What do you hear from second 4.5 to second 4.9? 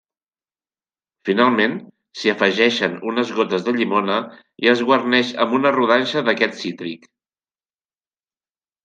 i es